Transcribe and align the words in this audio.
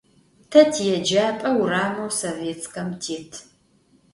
Тэ 0.49 0.61
тиеджапӏэ 0.73 1.49
урамэу 1.61 2.11
Советскэм 2.19 2.89
тет. 3.01 3.31